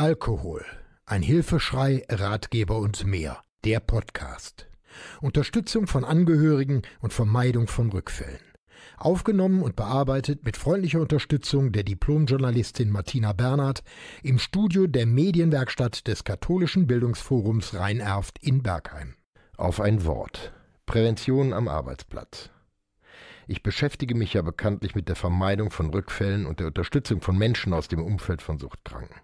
Alkohol. 0.00 0.64
Ein 1.04 1.20
Hilfeschrei, 1.20 2.06
Ratgeber 2.08 2.78
und 2.78 3.04
mehr. 3.04 3.42
Der 3.64 3.80
Podcast. 3.80 4.66
Unterstützung 5.20 5.86
von 5.86 6.06
Angehörigen 6.06 6.80
und 7.00 7.12
Vermeidung 7.12 7.66
von 7.66 7.90
Rückfällen. 7.90 8.40
Aufgenommen 8.96 9.62
und 9.62 9.76
bearbeitet 9.76 10.42
mit 10.42 10.56
freundlicher 10.56 11.02
Unterstützung 11.02 11.72
der 11.72 11.82
Diplomjournalistin 11.82 12.88
Martina 12.88 13.34
Bernhard 13.34 13.82
im 14.22 14.38
Studio 14.38 14.86
der 14.86 15.04
Medienwerkstatt 15.04 16.06
des 16.06 16.24
Katholischen 16.24 16.86
Bildungsforums 16.86 17.74
Rhein-Erft 17.74 18.38
in 18.42 18.62
Bergheim. 18.62 19.16
Auf 19.58 19.82
ein 19.82 20.06
Wort. 20.06 20.54
Prävention 20.86 21.52
am 21.52 21.68
Arbeitsplatz. 21.68 22.48
Ich 23.46 23.62
beschäftige 23.62 24.14
mich 24.14 24.32
ja 24.32 24.40
bekanntlich 24.40 24.94
mit 24.94 25.10
der 25.10 25.16
Vermeidung 25.16 25.70
von 25.70 25.90
Rückfällen 25.90 26.46
und 26.46 26.58
der 26.58 26.68
Unterstützung 26.68 27.20
von 27.20 27.36
Menschen 27.36 27.74
aus 27.74 27.88
dem 27.88 28.02
Umfeld 28.02 28.40
von 28.40 28.58
Suchtkranken. 28.58 29.20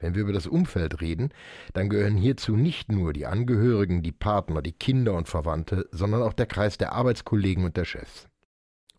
Wenn 0.00 0.14
wir 0.14 0.22
über 0.22 0.32
das 0.32 0.46
Umfeld 0.46 1.00
reden, 1.00 1.30
dann 1.74 1.88
gehören 1.88 2.16
hierzu 2.16 2.56
nicht 2.56 2.90
nur 2.90 3.12
die 3.12 3.26
Angehörigen, 3.26 4.02
die 4.02 4.12
Partner, 4.12 4.62
die 4.62 4.72
Kinder 4.72 5.14
und 5.14 5.28
Verwandte, 5.28 5.88
sondern 5.92 6.22
auch 6.22 6.32
der 6.32 6.46
Kreis 6.46 6.78
der 6.78 6.92
Arbeitskollegen 6.92 7.64
und 7.64 7.76
der 7.76 7.84
Chefs. 7.84 8.28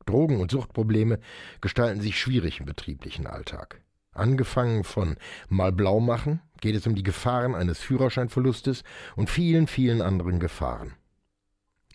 Drogen- 0.06 0.40
und 0.40 0.52
Suchtprobleme 0.52 1.20
gestalten 1.60 2.02
sich 2.02 2.20
schwierig 2.20 2.60
im 2.60 2.66
betrieblichen 2.66 3.28
Alltag. 3.28 3.82
Angefangen 4.14 4.84
von 4.84 5.16
mal 5.50 5.72
blau 5.72 6.00
machen 6.00 6.42
geht 6.60 6.76
es 6.76 6.86
um 6.86 6.96
die 6.96 7.04
Gefahren 7.04 7.56
eines 7.56 7.80
Führerscheinverlustes 7.80 8.84
und 9.16 9.30
vielen, 9.30 9.68
vielen 9.68 10.02
anderen 10.02 10.40
Gefahren. 10.40 10.94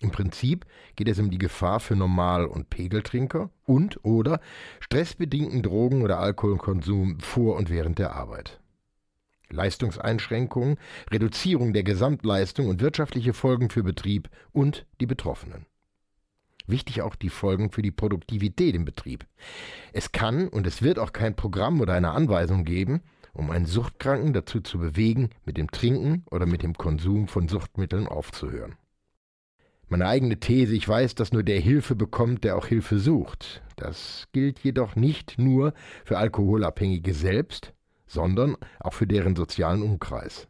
Im 0.00 0.11
Prinzip 0.11 0.66
geht 0.97 1.09
es 1.09 1.19
um 1.19 1.30
die 1.30 1.38
Gefahr 1.38 1.80
für 1.80 1.97
Normal- 1.97 2.47
und 2.47 2.70
Pegeltrinker 2.70 3.50
und 3.64 4.05
oder 4.05 4.41
stressbedingten 4.80 5.62
Drogen- 5.62 6.02
oder 6.02 6.19
Alkoholkonsum 6.19 7.20
vor 7.20 7.56
und 7.56 7.70
während 7.70 7.98
der 7.98 8.14
Arbeit. 8.14 8.61
Leistungseinschränkungen, 9.50 10.78
Reduzierung 11.10 11.73
der 11.73 11.82
Gesamtleistung 11.82 12.69
und 12.69 12.80
wirtschaftliche 12.80 13.33
Folgen 13.33 13.70
für 13.70 13.83
Betrieb 13.83 14.28
und 14.53 14.86
die 15.00 15.06
Betroffenen. 15.06 15.66
Wichtig 16.66 17.03
auch 17.03 17.14
die 17.14 17.28
Folgen 17.28 17.70
für 17.70 17.83
die 17.83 17.92
Produktivität 17.92 18.75
im 18.75 18.84
Betrieb. 18.84 19.27
Es 19.92 20.12
kann 20.12 20.48
und 20.48 20.66
es 20.66 20.83
wird 20.83 20.98
auch 20.98 21.12
kein 21.12 21.36
Programm 21.36 21.80
oder 21.80 21.94
eine 21.94 22.11
Anweisung 22.11 22.64
geben, 22.64 23.03
um 23.33 23.50
einen 23.50 23.66
Suchtkranken 23.66 24.33
dazu 24.33 24.61
zu 24.61 24.78
bewegen, 24.78 25.30
mit 25.44 25.58
dem 25.58 25.70
Trinken 25.70 26.25
oder 26.31 26.47
mit 26.47 26.62
dem 26.62 26.75
Konsum 26.75 27.28
von 27.28 27.48
Suchtmitteln 27.48 28.08
aufzuhören. 28.08 28.75
Meine 29.88 30.08
eigene 30.08 30.41
These, 30.41 30.75
ich 30.75 30.88
weiß, 30.88 31.14
dass 31.14 31.33
nur 31.33 31.44
der 31.44 31.60
Hilfe 31.60 31.94
bekommt, 31.94 32.42
der 32.42 32.56
auch 32.56 32.66
Hilfe 32.66 32.98
sucht. 32.98 33.62
Das 33.77 34.27
gilt 34.33 34.58
jedoch 34.60 34.97
nicht 34.97 35.38
nur 35.38 35.75
für 36.05 36.19
Alkoholabhängige 36.19 37.14
selbst, 37.14 37.72
sondern 38.07 38.57
auch 38.81 38.93
für 38.93 39.07
deren 39.07 39.37
sozialen 39.37 39.83
Umkreis. 39.83 40.49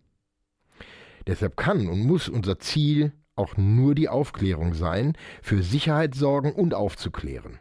Deshalb 1.27 1.57
kann 1.57 1.89
und 1.89 2.01
muss 2.01 2.29
unser 2.29 2.59
Ziel 2.59 3.13
auch 3.35 3.57
nur 3.57 3.95
die 3.95 4.09
Aufklärung 4.09 4.75
sein, 4.75 5.15
für 5.43 5.63
Sicherheit 5.63 6.15
sorgen 6.15 6.53
und 6.53 6.75
aufzuklären. 6.75 7.59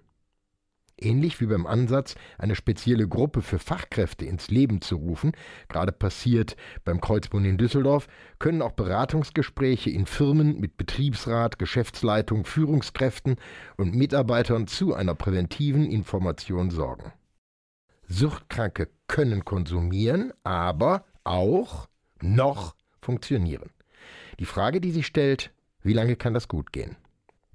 Ähnlich 0.98 1.42
wie 1.42 1.48
beim 1.48 1.68
Ansatz, 1.68 2.16
eine 2.38 2.56
spezielle 2.56 3.06
Gruppe 3.06 3.42
für 3.42 3.60
Fachkräfte 3.60 4.24
ins 4.24 4.50
Leben 4.50 4.80
zu 4.80 4.96
rufen, 4.96 5.34
gerade 5.68 5.92
passiert 5.92 6.56
beim 6.86 7.02
Kreuzbund 7.02 7.46
in 7.46 7.58
Düsseldorf, 7.58 8.08
können 8.40 8.62
auch 8.62 8.72
Beratungsgespräche 8.72 9.90
in 9.90 10.06
Firmen 10.06 10.58
mit 10.58 10.78
Betriebsrat, 10.78 11.60
Geschäftsleitung, 11.60 12.46
Führungskräften 12.46 13.36
und 13.76 13.94
Mitarbeitern 13.94 14.68
zu 14.68 14.94
einer 14.94 15.16
präventiven 15.16 15.86
Information 15.86 16.70
sorgen. 16.70 17.12
Suchtkranke 18.08 18.90
können 19.08 19.46
konsumieren, 19.46 20.32
aber 20.44 21.06
auch 21.24 21.88
noch 22.22 22.76
funktionieren. 23.02 23.72
Die 24.40 24.46
Frage, 24.46 24.82
die 24.82 24.92
sich 24.92 25.08
stellt, 25.08 25.52
wie 25.82 25.94
lange 25.94 26.16
kann 26.16 26.34
das 26.34 26.48
gut 26.48 26.72
gehen? 26.72 26.96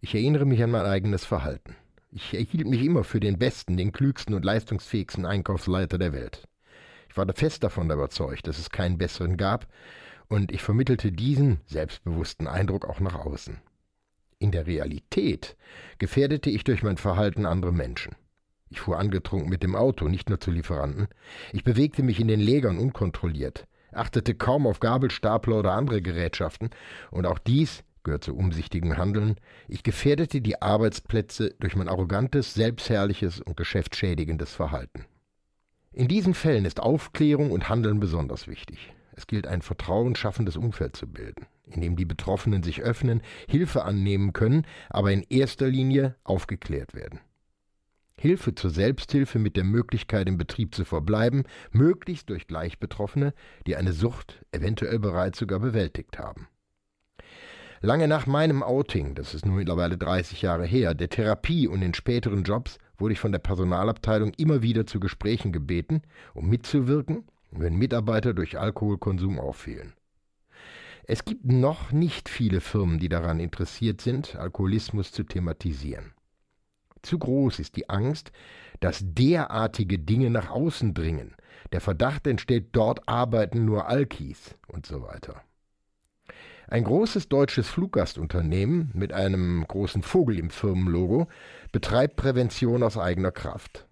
Ich 0.01 0.15
erinnere 0.15 0.47
mich 0.47 0.63
an 0.63 0.71
mein 0.71 0.87
eigenes 0.87 1.25
Verhalten. 1.25 1.77
Ich 2.11 2.35
erhielt 2.35 2.67
mich 2.67 2.83
immer 2.83 3.05
für 3.05 3.21
den 3.21 3.39
besten, 3.39 3.77
den 3.77 3.93
klügsten 3.93 4.35
und 4.35 4.45
leistungsfähigsten 4.45 5.27
Einkaufsleiter 5.27 5.99
der 5.99 6.13
Welt. 6.13 6.49
Ich 7.09 7.17
war 7.17 7.27
fest 7.35 7.63
davon 7.63 7.91
überzeugt, 7.91 8.47
dass 8.47 8.59
es 8.59 8.71
keinen 8.71 8.99
besseren 8.99 9.37
gab, 9.37 9.67
und 10.29 10.53
ich 10.53 10.63
vermittelte 10.63 11.11
diesen 11.11 11.61
selbstbewussten 11.67 12.47
Eindruck 12.47 12.89
auch 12.89 13.01
nach 13.01 13.17
außen. 13.17 13.59
In 14.39 14.53
der 14.53 14.67
Realität 14.67 15.57
gefährdete 15.99 16.51
ich 16.51 16.65
durch 16.65 16.83
mein 16.83 16.97
Verhalten 16.97 17.47
andere 17.47 17.73
Menschen. 17.73 18.15
Ich 18.71 18.81
fuhr 18.81 18.99
angetrunken 18.99 19.51
mit 19.51 19.63
dem 19.65 19.75
Auto, 19.75 20.09
nicht 20.09 20.29
nur 20.29 20.41
zu 20.41 20.51
Lieferanten. 20.51 21.09
Ich 21.53 21.65
bewegte 21.65 22.03
mich 22.03 22.21
in 22.21 22.29
den 22.29 22.41
Lägern 22.41 22.79
unkontrolliert, 22.79 23.67
achtete 23.93 24.35
kaum 24.35 24.67
auf 24.67 24.79
Gabelstapler 24.79 25.59
oder 25.59 25.73
andere 25.73 26.01
Gerätschaften, 26.01 26.71
und 27.11 27.27
auch 27.27 27.39
dies 27.39 27.83
gehört 28.05 28.25
zu 28.25 28.35
umsichtigem 28.37 28.97
Handeln, 28.97 29.37
ich 29.69 29.83
gefährdete 29.83 30.41
die 30.41 30.63
Arbeitsplätze 30.63 31.55
durch 31.59 31.77
mein 31.77 31.89
arrogantes, 31.89 32.55
selbstherrliches 32.55 33.41
und 33.41 33.57
geschäftsschädigendes 33.57 34.55
Verhalten. 34.55 35.05
In 35.93 36.07
diesen 36.07 36.35
Fällen 36.35 36.65
ist 36.65 36.81
Aufklärung 36.81 37.51
und 37.51 37.69
Handeln 37.69 37.99
besonders 37.99 38.47
wichtig. 38.47 38.95
Es 39.13 39.27
gilt 39.27 39.47
ein 39.47 39.61
vertrauensschaffendes 39.61 40.57
Umfeld 40.57 40.97
zu 40.97 41.09
bilden, 41.09 41.47
in 41.67 41.81
dem 41.81 41.97
die 41.97 42.05
Betroffenen 42.05 42.63
sich 42.63 42.81
öffnen, 42.81 43.21
Hilfe 43.49 43.85
annehmen 43.85 44.33
können, 44.33 44.65
aber 44.89 45.11
in 45.11 45.27
erster 45.29 45.67
Linie 45.67 46.15
aufgeklärt 46.23 46.95
werden. 46.95 47.21
Hilfe 48.21 48.55
zur 48.55 48.69
Selbsthilfe 48.69 49.39
mit 49.39 49.57
der 49.57 49.65
Möglichkeit 49.65 50.29
im 50.29 50.37
Betrieb 50.37 50.75
zu 50.75 50.85
verbleiben, 50.85 51.45
möglichst 51.73 52.29
durch 52.29 52.47
Gleichbetroffene, 52.47 53.33
die 53.67 53.77
eine 53.77 53.95
Sucht 53.95 54.45
eventuell 54.53 54.99
bereits 54.99 55.39
sogar 55.39 55.59
bewältigt 55.59 56.19
haben. 56.19 56.47
Lange 57.81 58.09
nach 58.09 58.27
meinem 58.27 58.63
Outing, 58.63 59.15
das 59.15 59.33
ist 59.33 59.47
nun 59.47 59.57
mittlerweile 59.57 59.97
30 59.97 60.43
Jahre 60.43 60.67
her, 60.67 60.93
der 60.93 61.09
Therapie 61.09 61.67
und 61.67 61.81
in 61.81 61.95
späteren 61.95 62.43
Jobs 62.43 62.77
wurde 62.99 63.15
ich 63.15 63.21
von 63.21 63.33
der 63.33 63.39
Personalabteilung 63.39 64.35
immer 64.37 64.61
wieder 64.61 64.85
zu 64.85 65.01
Gesprächen 65.01 65.51
gebeten, 65.51 66.03
um 66.35 66.47
mitzuwirken, 66.51 67.25
wenn 67.51 67.77
Mitarbeiter 67.77 68.35
durch 68.35 68.59
Alkoholkonsum 68.59 69.41
auffielen. 69.41 69.95
Es 71.05 71.25
gibt 71.25 71.47
noch 71.47 71.91
nicht 71.91 72.29
viele 72.29 72.61
Firmen, 72.61 72.99
die 72.99 73.09
daran 73.09 73.41
interessiert 73.41 74.03
sind, 74.03 74.37
Alkoholismus 74.37 75.11
zu 75.11 75.25
thematisieren. 75.25 76.13
Zu 77.03 77.19
groß 77.19 77.59
ist 77.59 77.77
die 77.77 77.89
Angst, 77.89 78.33
dass 78.81 79.01
derartige 79.03 79.99
Dinge 79.99 80.31
nach 80.31 80.51
außen 80.51 80.95
dringen. 80.95 81.35
Der 81.73 81.81
Verdacht 81.81 82.27
entsteht, 82.27 82.69
dort 82.73 83.09
arbeiten 83.09 83.65
nur 83.65 83.89
Alkis 83.89 84.57
und 84.67 84.87
so 84.87 85.03
weiter. 85.03 85.43
Ein 86.69 86.85
großes 86.85 87.29
deutsches 87.29 87.69
Fluggastunternehmen 87.69 88.91
mit 88.95 89.13
einem 89.13 89.65
großen 89.67 90.03
Vogel 90.03 90.39
im 90.39 90.51
Firmenlogo 90.51 91.27
betreibt 91.73 92.17
Prävention 92.17 92.83
aus 92.83 92.97
eigener 92.97 93.33
Kraft. 93.33 93.87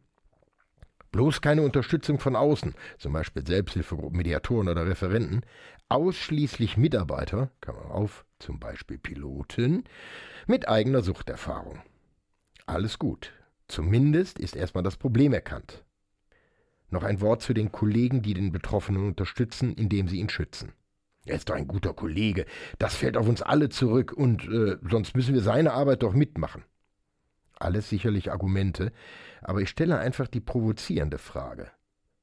Bloß 1.10 1.40
keine 1.40 1.62
Unterstützung 1.62 2.20
von 2.20 2.36
außen, 2.36 2.75
zum 2.98 3.12
Beispiel 3.14 3.44
Selbsthilfegruppen, 3.44 4.16
Mediatoren 4.16 4.69
oder 4.69 4.86
Referenten, 4.86 5.40
ausschließlich 5.88 6.76
Mitarbeiter, 6.76 7.50
Klammer 7.60 7.90
auf, 7.90 8.25
zum 8.38 8.60
Beispiel 8.60 8.98
Piloten, 8.98 9.84
mit 10.46 10.69
eigener 10.69 11.02
Suchterfahrung. 11.02 11.80
Alles 12.68 12.98
gut. 12.98 13.32
Zumindest 13.66 14.38
ist 14.38 14.54
erstmal 14.54 14.84
das 14.84 14.98
Problem 14.98 15.32
erkannt. 15.32 15.86
Noch 16.90 17.02
ein 17.02 17.22
Wort 17.22 17.40
zu 17.40 17.54
den 17.54 17.72
Kollegen, 17.72 18.20
die 18.20 18.34
den 18.34 18.52
Betroffenen 18.52 19.06
unterstützen, 19.06 19.72
indem 19.72 20.06
sie 20.06 20.18
ihn 20.18 20.28
schützen. 20.28 20.72
Er 21.24 21.36
ist 21.36 21.48
doch 21.48 21.54
ein 21.54 21.66
guter 21.66 21.94
Kollege. 21.94 22.44
Das 22.78 22.94
fällt 22.94 23.16
auf 23.16 23.26
uns 23.26 23.40
alle 23.40 23.70
zurück 23.70 24.12
und 24.12 24.46
äh, 24.48 24.76
sonst 24.82 25.16
müssen 25.16 25.32
wir 25.32 25.40
seine 25.40 25.72
Arbeit 25.72 26.02
doch 26.02 26.12
mitmachen. 26.12 26.62
Alles 27.58 27.88
sicherlich 27.88 28.30
Argumente, 28.30 28.92
aber 29.40 29.62
ich 29.62 29.70
stelle 29.70 29.98
einfach 29.98 30.28
die 30.28 30.40
provozierende 30.40 31.16
Frage. 31.16 31.70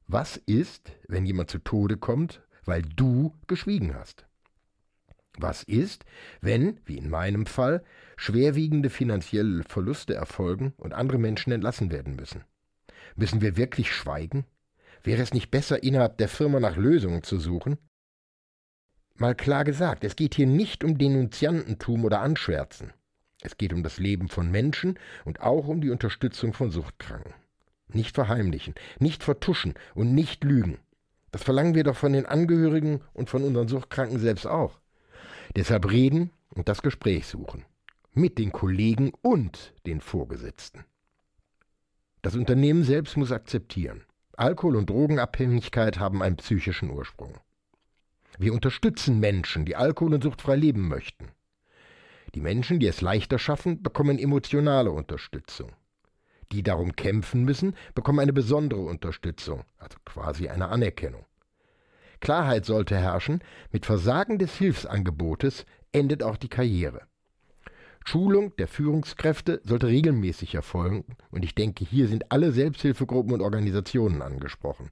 Was 0.06 0.38
ist, 0.38 0.92
wenn 1.08 1.26
jemand 1.26 1.50
zu 1.50 1.58
Tode 1.58 1.98
kommt, 1.98 2.44
weil 2.66 2.84
du 2.84 3.34
geschwiegen 3.48 3.96
hast? 3.96 4.25
Was 5.38 5.64
ist, 5.64 6.06
wenn, 6.42 6.80
wie 6.86 6.98
in 6.98 7.10
meinem 7.10 7.46
Fall, 7.46 7.84
schwerwiegende 8.16 8.90
finanzielle 8.90 9.64
Verluste 9.64 10.14
erfolgen 10.14 10.74
und 10.78 10.94
andere 10.94 11.18
Menschen 11.18 11.52
entlassen 11.52 11.92
werden 11.92 12.16
müssen? 12.16 12.44
Müssen 13.16 13.42
wir 13.42 13.58
wirklich 13.58 13.92
schweigen? 13.92 14.46
Wäre 15.04 15.22
es 15.22 15.34
nicht 15.34 15.52
besser, 15.52 15.84
innerhalb 15.84 16.18
der 16.18 16.30
Firma 16.30 16.60
nach 16.60 16.78
Lösungen 16.78 17.24
zu 17.24 17.40
suchen? 17.40 17.78
Mal 19.18 19.36
klar 19.36 19.64
gesagt, 19.64 20.04
es 20.04 20.16
geht 20.16 20.36
hier 20.36 20.48
nicht 20.48 20.84
um 20.84 20.98
Denunziantentum 20.98 22.04
oder 22.04 22.22
Anschwärzen. 22.22 22.92
Es 23.42 23.58
geht 23.58 23.74
um 23.74 23.84
das 23.84 24.00
Leben 24.00 24.28
von 24.28 24.50
Menschen 24.52 24.98
und 25.24 25.42
auch 25.42 25.68
um 25.68 25.80
die 25.80 25.92
Unterstützung 25.92 26.54
von 26.54 26.72
Suchtkranken. 26.72 27.34
Nicht 27.88 28.16
verheimlichen, 28.16 28.74
nicht 29.00 29.24
vertuschen 29.24 29.76
und 29.94 30.14
nicht 30.14 30.44
lügen. 30.44 30.80
Das 31.32 31.44
verlangen 31.44 31.76
wir 31.76 31.84
doch 31.84 31.96
von 31.96 32.14
den 32.14 32.26
Angehörigen 32.26 33.02
und 33.14 33.30
von 33.30 33.44
unseren 33.44 33.68
Suchtkranken 33.68 34.20
selbst 34.20 34.48
auch. 34.48 34.80
Deshalb 35.56 35.90
reden 35.90 36.32
und 36.50 36.68
das 36.68 36.82
Gespräch 36.82 37.28
suchen. 37.28 37.64
Mit 38.14 38.38
den 38.38 38.52
Kollegen 38.52 39.14
und 39.22 39.74
den 39.86 40.02
Vorgesetzten. 40.02 40.84
Das 42.22 42.36
Unternehmen 42.36 42.84
selbst 42.84 43.16
muss 43.18 43.32
akzeptieren. 43.32 44.04
Alkohol- 44.36 44.76
und 44.76 44.90
Drogenabhängigkeit 44.90 46.00
haben 46.00 46.22
einen 46.22 46.38
psychischen 46.38 46.90
Ursprung. 46.90 47.38
Wir 48.38 48.54
unterstützen 48.54 49.20
Menschen, 49.20 49.64
die 49.64 49.78
alkohol- 49.78 50.16
und 50.16 50.24
suchtfrei 50.24 50.58
leben 50.58 50.90
möchten. 50.90 51.30
Die 52.34 52.42
Menschen, 52.42 52.80
die 52.80 52.88
es 52.88 53.00
leichter 53.00 53.40
schaffen, 53.40 53.82
bekommen 53.82 54.20
emotionale 54.20 54.92
Unterstützung. 54.92 55.72
Die 56.52 56.64
darum 56.64 56.96
kämpfen 56.98 57.46
müssen, 57.46 57.76
bekommen 57.94 58.20
eine 58.20 58.34
besondere 58.34 58.82
Unterstützung, 58.82 59.64
also 59.78 59.98
quasi 60.04 60.50
eine 60.50 60.68
Anerkennung. 60.68 61.26
Klarheit 62.20 62.66
sollte 62.66 62.96
herrschen, 62.96 63.42
mit 63.72 63.86
Versagen 63.86 64.40
des 64.40 64.56
Hilfsangebotes 64.56 65.66
endet 65.92 66.24
auch 66.24 66.38
die 66.38 66.50
Karriere. 66.50 67.02
Schulung 68.08 68.56
der 68.58 68.68
Führungskräfte 68.68 69.62
sollte 69.64 69.88
regelmäßig 69.88 70.54
erfolgen, 70.54 71.06
und 71.32 71.44
ich 71.44 71.56
denke, 71.56 71.84
hier 71.86 72.08
sind 72.08 72.32
alle 72.32 72.52
Selbsthilfegruppen 72.52 73.34
und 73.34 73.42
Organisationen 73.42 74.22
angesprochen. 74.22 74.92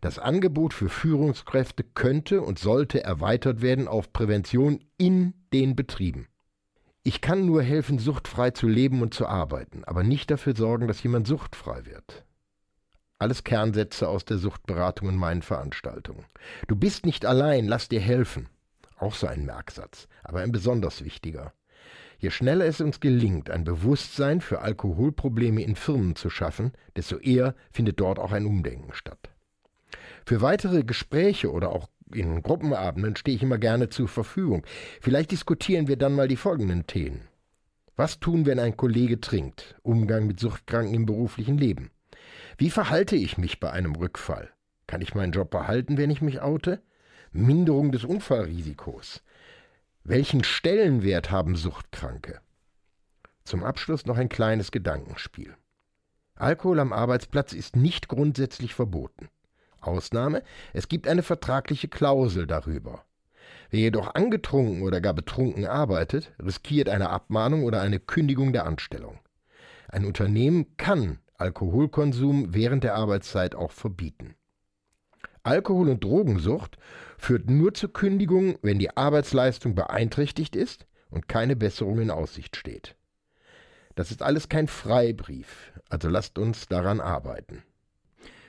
Das 0.00 0.18
Angebot 0.18 0.74
für 0.74 0.88
Führungskräfte 0.88 1.84
könnte 1.84 2.42
und 2.42 2.58
sollte 2.58 3.04
erweitert 3.04 3.62
werden 3.62 3.86
auf 3.86 4.12
Prävention 4.12 4.82
in 4.98 5.34
den 5.52 5.76
Betrieben. 5.76 6.26
Ich 7.02 7.20
kann 7.20 7.46
nur 7.46 7.62
helfen, 7.62 7.98
suchtfrei 7.98 8.50
zu 8.50 8.66
leben 8.66 9.00
und 9.00 9.14
zu 9.14 9.26
arbeiten, 9.26 9.84
aber 9.84 10.02
nicht 10.02 10.30
dafür 10.30 10.56
sorgen, 10.56 10.88
dass 10.88 11.02
jemand 11.02 11.26
suchtfrei 11.26 11.86
wird. 11.86 12.24
Alles 13.20 13.44
Kernsätze 13.44 14.08
aus 14.08 14.24
der 14.24 14.38
Suchtberatung 14.38 15.10
in 15.10 15.16
meinen 15.16 15.42
Veranstaltungen. 15.42 16.24
Du 16.68 16.74
bist 16.74 17.04
nicht 17.04 17.26
allein, 17.26 17.68
lass 17.68 17.86
dir 17.90 18.00
helfen. 18.00 18.48
Auch 18.96 19.14
so 19.14 19.26
ein 19.26 19.44
Merksatz, 19.44 20.08
aber 20.24 20.40
ein 20.40 20.52
besonders 20.52 21.04
wichtiger. 21.04 21.52
Je 22.18 22.30
schneller 22.30 22.64
es 22.64 22.80
uns 22.80 22.98
gelingt, 22.98 23.50
ein 23.50 23.64
Bewusstsein 23.64 24.40
für 24.40 24.62
Alkoholprobleme 24.62 25.62
in 25.62 25.76
Firmen 25.76 26.16
zu 26.16 26.30
schaffen, 26.30 26.72
desto 26.96 27.18
eher 27.18 27.54
findet 27.70 28.00
dort 28.00 28.18
auch 28.18 28.32
ein 28.32 28.46
Umdenken 28.46 28.94
statt. 28.94 29.28
Für 30.24 30.40
weitere 30.40 30.82
Gespräche 30.82 31.52
oder 31.52 31.72
auch 31.72 31.90
in 32.14 32.42
Gruppenabenden 32.42 33.16
stehe 33.16 33.36
ich 33.36 33.42
immer 33.42 33.58
gerne 33.58 33.90
zur 33.90 34.08
Verfügung. 34.08 34.66
Vielleicht 35.02 35.30
diskutieren 35.30 35.88
wir 35.88 35.98
dann 35.98 36.14
mal 36.14 36.26
die 36.26 36.36
folgenden 36.36 36.86
Themen. 36.86 37.28
Was 37.96 38.18
tun, 38.18 38.46
wenn 38.46 38.58
ein 38.58 38.78
Kollege 38.78 39.20
trinkt? 39.20 39.76
Umgang 39.82 40.26
mit 40.26 40.40
Suchtkranken 40.40 40.94
im 40.94 41.04
beruflichen 41.04 41.58
Leben. 41.58 41.90
Wie 42.58 42.70
verhalte 42.70 43.16
ich 43.16 43.38
mich 43.38 43.60
bei 43.60 43.70
einem 43.70 43.94
Rückfall? 43.94 44.50
Kann 44.86 45.00
ich 45.00 45.14
meinen 45.14 45.32
Job 45.32 45.50
behalten, 45.50 45.96
wenn 45.96 46.10
ich 46.10 46.20
mich 46.20 46.40
oute? 46.40 46.82
Minderung 47.32 47.92
des 47.92 48.04
Unfallrisikos. 48.04 49.22
Welchen 50.02 50.42
Stellenwert 50.42 51.30
haben 51.30 51.54
Suchtkranke? 51.54 52.40
Zum 53.44 53.62
Abschluss 53.62 54.06
noch 54.06 54.16
ein 54.16 54.28
kleines 54.28 54.72
Gedankenspiel. 54.72 55.54
Alkohol 56.34 56.80
am 56.80 56.92
Arbeitsplatz 56.92 57.52
ist 57.52 57.76
nicht 57.76 58.08
grundsätzlich 58.08 58.74
verboten. 58.74 59.28
Ausnahme, 59.80 60.42
es 60.72 60.88
gibt 60.88 61.06
eine 61.06 61.22
vertragliche 61.22 61.88
Klausel 61.88 62.46
darüber. 62.46 63.04
Wer 63.70 63.80
jedoch 63.80 64.14
angetrunken 64.14 64.82
oder 64.82 65.00
gar 65.00 65.14
betrunken 65.14 65.66
arbeitet, 65.66 66.32
riskiert 66.42 66.88
eine 66.88 67.10
Abmahnung 67.10 67.64
oder 67.64 67.80
eine 67.80 68.00
Kündigung 68.00 68.52
der 68.52 68.66
Anstellung. 68.66 69.20
Ein 69.88 70.04
Unternehmen 70.04 70.76
kann 70.76 71.18
Alkoholkonsum 71.40 72.54
während 72.54 72.84
der 72.84 72.94
Arbeitszeit 72.94 73.54
auch 73.54 73.72
verbieten. 73.72 74.36
Alkohol- 75.42 75.88
und 75.88 76.04
Drogensucht 76.04 76.76
führt 77.16 77.48
nur 77.48 77.72
zur 77.74 77.92
Kündigung, 77.92 78.58
wenn 78.62 78.78
die 78.78 78.96
Arbeitsleistung 78.96 79.74
beeinträchtigt 79.74 80.54
ist 80.54 80.86
und 81.08 81.28
keine 81.28 81.56
Besserung 81.56 82.00
in 82.00 82.10
Aussicht 82.10 82.56
steht. 82.56 82.96
Das 83.94 84.10
ist 84.10 84.22
alles 84.22 84.48
kein 84.48 84.68
Freibrief, 84.68 85.72
also 85.88 86.08
lasst 86.08 86.38
uns 86.38 86.68
daran 86.68 87.00
arbeiten. 87.00 87.62